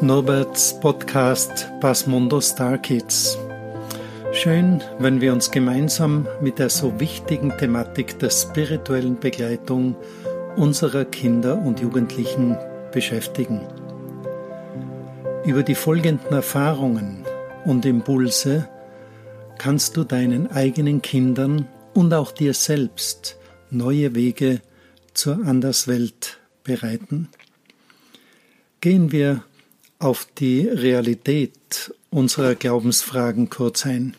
[0.00, 3.36] Norberts Podcast Pasmundo Star Kids.
[4.32, 9.96] Schön, wenn wir uns gemeinsam mit der so wichtigen Thematik der spirituellen Begleitung
[10.56, 12.56] unserer Kinder und Jugendlichen
[12.92, 13.66] beschäftigen.
[15.44, 17.24] Über die folgenden Erfahrungen
[17.64, 18.68] und Impulse
[19.58, 23.36] kannst du deinen eigenen Kindern und auch dir selbst
[23.70, 24.60] neue Wege
[25.14, 27.28] zur Anderswelt bereiten.
[28.80, 29.42] Gehen wir
[29.98, 34.16] auf die Realität unserer Glaubensfragen kurz ein.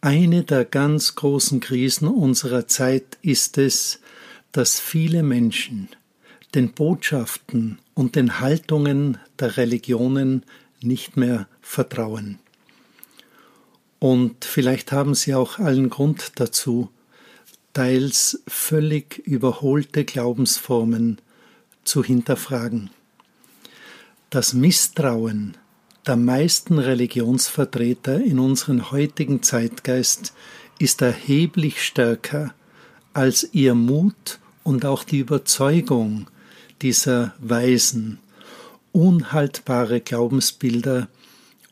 [0.00, 4.00] Eine der ganz großen Krisen unserer Zeit ist es,
[4.50, 5.88] dass viele Menschen
[6.56, 10.42] den Botschaften und den Haltungen der Religionen
[10.80, 12.40] nicht mehr vertrauen.
[14.00, 16.90] Und vielleicht haben sie auch allen Grund dazu,
[17.74, 21.20] teils völlig überholte Glaubensformen
[21.88, 22.90] zu hinterfragen.
[24.30, 25.56] Das Misstrauen
[26.06, 30.34] der meisten Religionsvertreter in unserem heutigen Zeitgeist
[30.78, 32.54] ist erheblich stärker
[33.14, 36.28] als ihr Mut und auch die Überzeugung
[36.82, 38.18] dieser weisen,
[38.92, 41.08] unhaltbare Glaubensbilder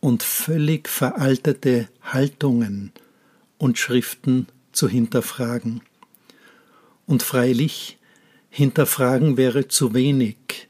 [0.01, 2.92] und völlig veraltete Haltungen
[3.58, 5.83] und Schriften zu hinterfragen.
[7.06, 7.98] Und freilich,
[8.57, 10.67] hinterfragen wäre zu wenig,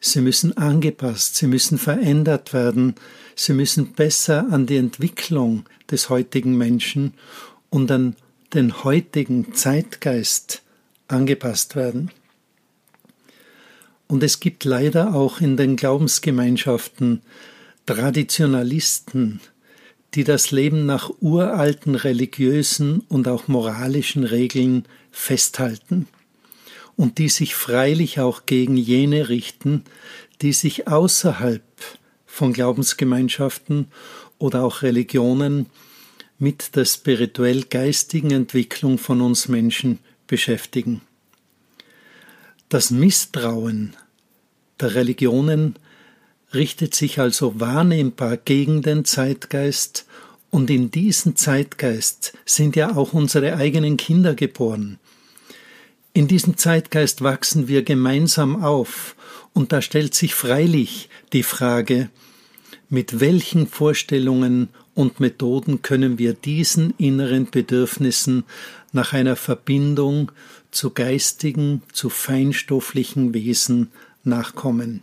[0.00, 2.94] Sie müssen angepasst, sie müssen verändert werden,
[3.36, 7.14] sie müssen besser an die Entwicklung des heutigen Menschen
[7.68, 8.16] und an
[8.54, 10.62] den heutigen Zeitgeist
[11.08, 12.10] angepasst werden.
[14.06, 17.20] Und es gibt leider auch in den Glaubensgemeinschaften
[17.84, 19.40] Traditionalisten,
[20.14, 26.08] die das Leben nach uralten religiösen und auch moralischen Regeln festhalten
[27.00, 29.84] und die sich freilich auch gegen jene richten,
[30.42, 31.62] die sich außerhalb
[32.26, 33.86] von Glaubensgemeinschaften
[34.36, 35.64] oder auch Religionen
[36.38, 41.00] mit der spirituell geistigen Entwicklung von uns Menschen beschäftigen.
[42.68, 43.96] Das Misstrauen
[44.78, 45.76] der Religionen
[46.52, 50.04] richtet sich also wahrnehmbar gegen den Zeitgeist,
[50.50, 54.98] und in diesen Zeitgeist sind ja auch unsere eigenen Kinder geboren.
[56.12, 59.14] In diesem Zeitgeist wachsen wir gemeinsam auf,
[59.52, 62.10] und da stellt sich freilich die Frage,
[62.88, 68.44] mit welchen Vorstellungen und Methoden können wir diesen inneren Bedürfnissen
[68.92, 70.32] nach einer Verbindung
[70.72, 73.92] zu geistigen, zu feinstofflichen Wesen
[74.24, 75.02] nachkommen.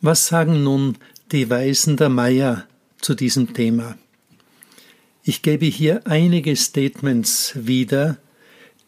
[0.00, 0.96] Was sagen nun
[1.32, 2.66] die Weisen der Meier
[3.00, 3.96] zu diesem Thema?
[5.24, 8.18] Ich gebe hier einige Statements wieder,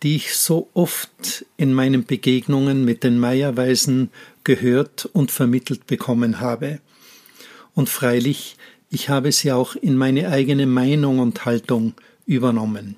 [0.07, 4.11] die ich so oft in meinen Begegnungen mit den Meierweisen
[4.45, 6.79] gehört und vermittelt bekommen habe.
[7.75, 8.57] Und freilich,
[8.89, 12.95] ich habe sie auch in meine eigene Meinung und Haltung übernommen.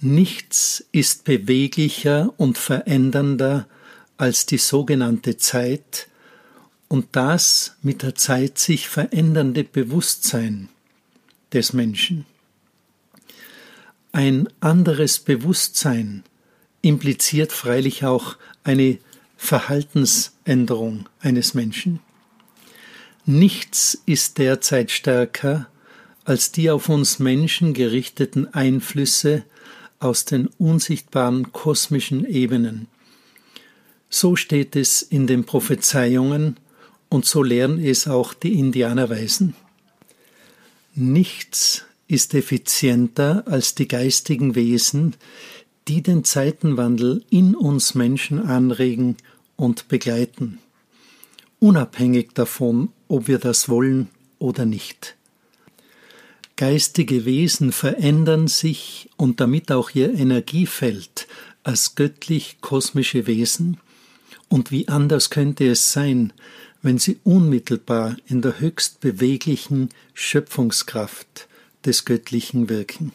[0.00, 3.66] Nichts ist beweglicher und verändernder
[4.18, 6.06] als die sogenannte Zeit
[6.86, 10.68] und das mit der Zeit sich verändernde Bewusstsein
[11.52, 12.24] des Menschen.
[14.12, 16.24] Ein anderes Bewusstsein
[16.82, 18.98] impliziert freilich auch eine
[19.36, 22.00] Verhaltensänderung eines Menschen.
[23.26, 25.68] Nichts ist derzeit stärker
[26.24, 29.44] als die auf uns Menschen gerichteten Einflüsse
[29.98, 32.86] aus den unsichtbaren kosmischen Ebenen.
[34.10, 36.58] So steht es in den Prophezeiungen
[37.08, 39.54] und so lehren es auch die Indianerweisen.
[40.94, 45.14] Nichts ist effizienter als die geistigen Wesen,
[45.86, 49.16] die den Zeitenwandel in uns Menschen anregen
[49.56, 50.58] und begleiten,
[51.60, 54.08] unabhängig davon, ob wir das wollen
[54.38, 55.16] oder nicht.
[56.56, 61.28] Geistige Wesen verändern sich und damit auch ihr Energiefeld
[61.62, 63.78] als göttlich-kosmische Wesen,
[64.48, 66.32] und wie anders könnte es sein,
[66.80, 71.48] wenn sie unmittelbar in der höchst beweglichen Schöpfungskraft
[71.84, 73.12] des Göttlichen wirken.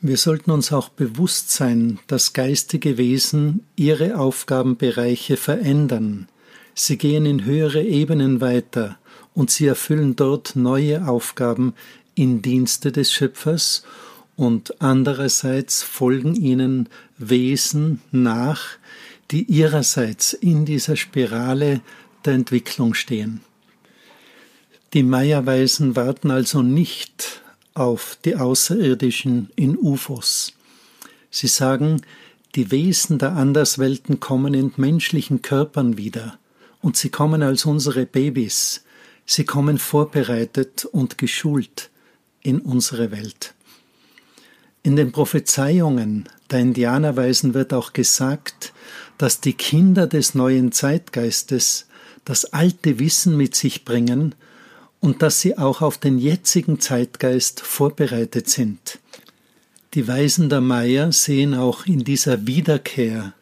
[0.00, 6.28] Wir sollten uns auch bewusst sein, dass geistige Wesen ihre Aufgabenbereiche verändern.
[6.74, 8.98] Sie gehen in höhere Ebenen weiter
[9.34, 11.74] und sie erfüllen dort neue Aufgaben
[12.14, 13.84] in Dienste des Schöpfers
[14.36, 16.88] und andererseits folgen ihnen
[17.18, 18.70] Wesen nach,
[19.30, 21.80] die ihrerseits in dieser Spirale
[22.24, 23.40] der Entwicklung stehen.
[24.94, 27.41] Die Meierweisen warten also nicht
[27.74, 30.54] auf die Außerirdischen in UFOs.
[31.30, 32.02] Sie sagen,
[32.54, 36.38] Die Wesen der Anderswelten kommen in menschlichen Körpern wieder,
[36.82, 38.84] und sie kommen als unsere Babys,
[39.24, 41.90] sie kommen vorbereitet und geschult
[42.42, 43.54] in unsere Welt.
[44.82, 48.72] In den Prophezeiungen der Indianerweisen wird auch gesagt,
[49.16, 51.86] dass die Kinder des neuen Zeitgeistes
[52.24, 54.34] das alte Wissen mit sich bringen
[55.02, 59.00] und dass sie auch auf den jetzigen Zeitgeist vorbereitet sind.
[59.94, 63.34] Die Weisen der Maya sehen auch in dieser Wiederkehr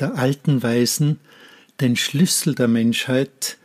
[0.00, 1.20] der alten Weisen
[1.80, 3.58] den Schlüssel der Menschheit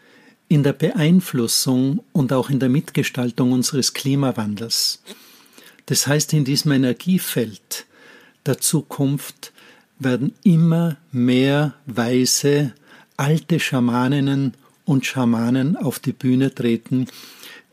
[0.50, 5.02] in der Beeinflussung und auch in der Mitgestaltung unseres Klimawandels.
[5.86, 7.86] Das heißt, in diesem Energiefeld
[8.46, 9.54] der Zukunft
[9.98, 12.74] werden immer mehr weise,
[13.16, 14.56] alte Schamaninnen
[14.90, 17.06] und Schamanen auf die Bühne treten,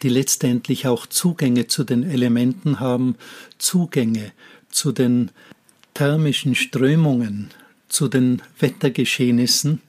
[0.02, 3.16] die letztendlich auch Zugänge zu den Elementen haben,
[3.56, 4.32] Zugänge
[4.68, 5.30] zu den
[5.94, 7.48] thermischen Strömungen,
[7.88, 9.80] zu den Wettergeschehnissen.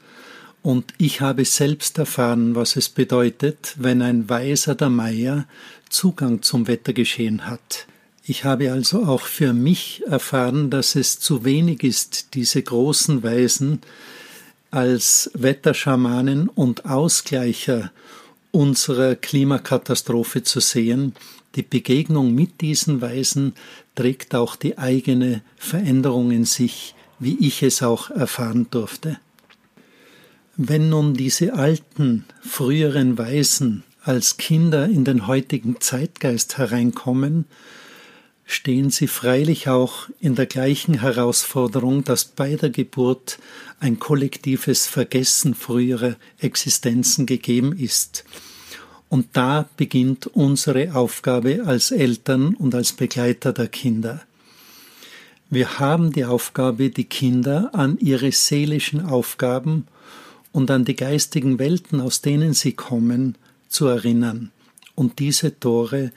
[0.61, 5.45] Und ich habe selbst erfahren, was es bedeutet, wenn ein Weiser der Meier
[5.89, 7.87] Zugang zum Wettergeschehen hat.
[8.23, 13.81] Ich habe also auch für mich erfahren, dass es zu wenig ist, diese großen Weisen
[14.71, 17.91] als Wetterschamanen und Ausgleicher
[18.51, 21.13] unserer Klimakatastrophe zu sehen.
[21.55, 23.53] Die Begegnung mit diesen Weisen
[23.95, 29.19] trägt auch die eigene Veränderung in sich, wie ich es auch erfahren durfte.
[30.55, 37.45] Wenn nun diese alten, früheren Weisen als Kinder in den heutigen Zeitgeist hereinkommen,
[38.47, 43.39] stehen sie freilich auch in der gleichen Herausforderung, dass bei der Geburt
[43.81, 48.23] ein kollektives Vergessen früherer Existenzen gegeben ist.
[49.09, 54.21] Und da beginnt unsere Aufgabe als Eltern und als Begleiter der Kinder.
[55.49, 59.87] Wir haben die Aufgabe, die Kinder an ihre seelischen Aufgaben
[60.53, 63.35] und an die geistigen Welten, aus denen sie kommen,
[63.67, 64.51] zu erinnern
[64.97, 66.11] und diese Tore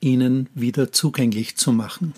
[0.00, 2.14] ihnen wieder zugänglich zu machen.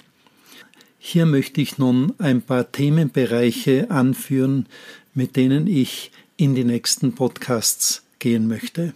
[0.98, 4.66] Hier möchte ich nun ein paar Themenbereiche anführen,
[5.14, 8.94] mit denen ich in die nächsten Podcasts gehen möchte.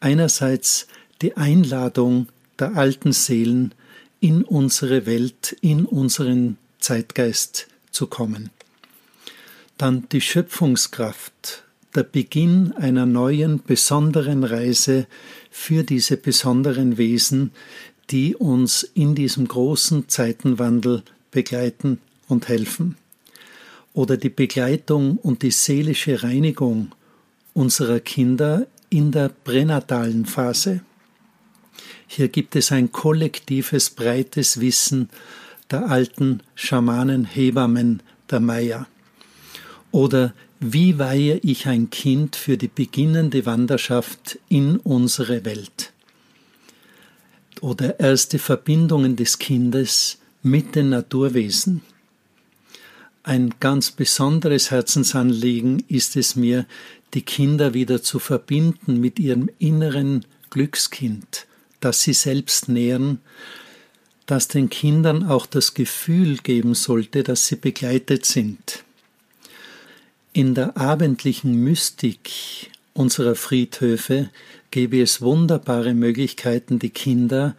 [0.00, 0.86] Einerseits
[1.22, 2.28] die Einladung
[2.58, 3.74] der alten Seelen
[4.20, 8.50] in unsere Welt, in unseren Zeitgeist zu kommen.
[9.78, 11.64] Dann die Schöpfungskraft,
[11.94, 15.06] der Beginn einer neuen, besonderen Reise
[15.50, 17.50] für diese besonderen Wesen,
[18.12, 21.98] die uns in diesem großen Zeitenwandel begleiten
[22.28, 22.96] und helfen.
[23.94, 26.92] Oder die Begleitung und die seelische Reinigung
[27.54, 30.82] unserer Kinder in der pränatalen Phase.
[32.06, 35.08] Hier gibt es ein kollektives, breites Wissen
[35.70, 38.86] der alten Schamanen, Hebammen der Maya.
[39.90, 45.91] Oder wie weihe ich ein Kind für die beginnende Wanderschaft in unsere Welt?
[47.62, 51.80] Oder erste Verbindungen des Kindes mit den Naturwesen.
[53.22, 56.66] Ein ganz besonderes Herzensanliegen ist es mir,
[57.14, 61.46] die Kinder wieder zu verbinden mit ihrem inneren Glückskind,
[61.78, 63.20] das sie selbst nähren,
[64.26, 68.82] das den Kindern auch das Gefühl geben sollte, dass sie begleitet sind.
[70.32, 74.30] In der abendlichen Mystik unserer Friedhöfe
[74.70, 77.54] gäbe es wunderbare Möglichkeiten, die Kinder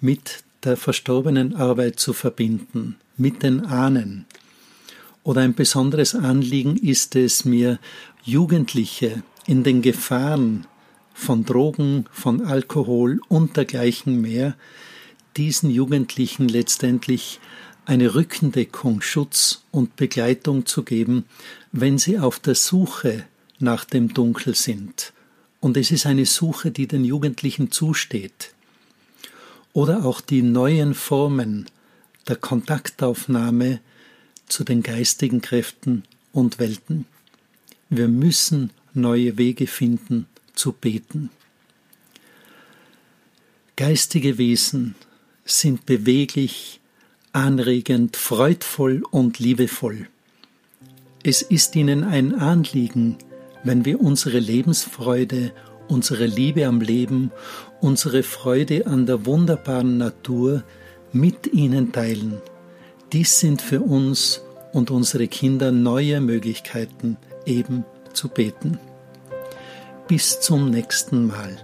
[0.00, 4.26] mit der verstorbenen Arbeit zu verbinden, mit den Ahnen.
[5.22, 7.78] Oder ein besonderes Anliegen ist es mir,
[8.22, 10.66] Jugendliche in den Gefahren
[11.14, 14.56] von Drogen, von Alkohol und dergleichen mehr,
[15.36, 17.40] diesen Jugendlichen letztendlich
[17.84, 21.24] eine Rückendeckung, Schutz und Begleitung zu geben,
[21.72, 23.24] wenn sie auf der Suche
[23.58, 25.12] nach dem Dunkel sind
[25.60, 28.52] und es ist eine Suche, die den Jugendlichen zusteht.
[29.72, 31.66] Oder auch die neuen Formen
[32.26, 33.80] der Kontaktaufnahme
[34.46, 37.06] zu den geistigen Kräften und Welten.
[37.90, 41.30] Wir müssen neue Wege finden zu beten.
[43.76, 44.94] Geistige Wesen
[45.44, 46.80] sind beweglich,
[47.32, 50.08] anregend, freudvoll und liebevoll.
[51.22, 53.18] Es ist ihnen ein Anliegen,
[53.68, 55.52] wenn wir unsere Lebensfreude,
[55.88, 57.30] unsere Liebe am Leben,
[57.82, 60.64] unsere Freude an der wunderbaren Natur
[61.12, 62.40] mit ihnen teilen.
[63.12, 64.40] Dies sind für uns
[64.72, 67.84] und unsere Kinder neue Möglichkeiten, eben
[68.14, 68.78] zu beten.
[70.08, 71.58] Bis zum nächsten Mal.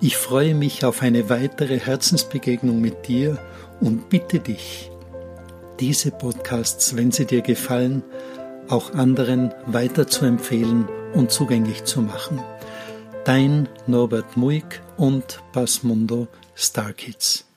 [0.00, 3.38] Ich freue mich auf eine weitere Herzensbegegnung mit dir
[3.80, 4.88] und bitte dich,
[5.80, 8.04] diese Podcasts, wenn sie dir gefallen,
[8.68, 12.42] auch anderen weiter zu empfehlen und zugänglich zu machen.
[13.24, 17.49] Dein Norbert Muig und Passmundo Star Kids.